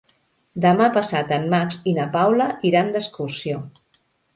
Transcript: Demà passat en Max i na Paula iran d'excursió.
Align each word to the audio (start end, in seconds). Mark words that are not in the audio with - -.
Demà 0.65 0.87
passat 0.95 1.35
en 1.39 1.47
Max 1.53 1.79
i 1.93 1.95
na 2.01 2.09
Paula 2.19 2.51
iran 2.73 2.95
d'excursió. 2.97 3.67